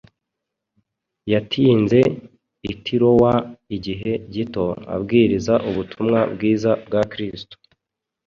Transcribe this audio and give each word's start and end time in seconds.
Yatinze 1.31 1.99
i 2.71 2.73
Tirowa 2.83 3.33
igihe 3.75 4.11
gito 4.33 4.65
“abwiriza 4.95 5.53
ubutumwa 5.69 6.19
bwiza 6.33 6.71
bwa 6.85 7.01
Kristo” 7.11 7.55